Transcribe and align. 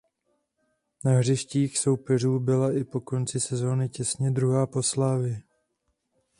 Na 1.05 1.11
hřištích 1.11 1.77
soupeřů 1.77 2.39
byla 2.39 2.71
i 2.77 2.83
po 2.83 3.01
konci 3.01 3.39
sezony 3.39 3.89
těsně 3.89 4.31
druhá 4.31 4.67
po 4.67 4.83
Slavii. 4.83 5.43